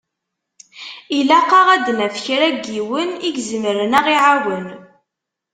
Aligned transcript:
Ilaq-aɣ 1.17 1.67
ad 1.75 1.81
d-naf 1.85 2.15
kra 2.25 2.47
n 2.53 2.57
yiwen 2.73 3.09
i 3.27 3.29
izemren 3.37 3.97
ad 3.99 4.03
ɣ-iɛawen. 4.09 4.67